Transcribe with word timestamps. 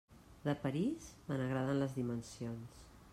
De 0.45 0.55
París, 0.63 1.11
me 1.27 1.37
n'agraden 1.41 1.79
les 1.85 1.95
dimensions. 2.01 2.85